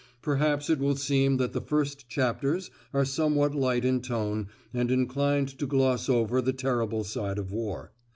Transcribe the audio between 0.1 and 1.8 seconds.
Perhaps it will seem that the